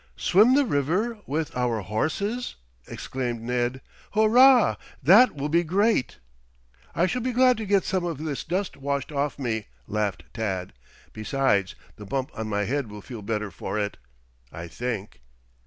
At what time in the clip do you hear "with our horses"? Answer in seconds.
1.27-2.55